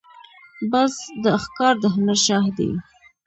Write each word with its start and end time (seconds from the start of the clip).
باز 0.71 0.93
د 1.23 1.25
ښکار 1.43 1.75
د 1.79 1.83
هنر 1.95 2.17
شاه 2.25 2.47
دی 2.57 2.71